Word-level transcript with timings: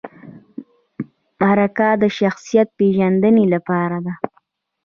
مرکه 1.39 1.89
د 2.01 2.03
شخصیت 2.17 2.67
پیژندنې 2.79 3.45
لپاره 3.53 3.97
ده 4.05 4.13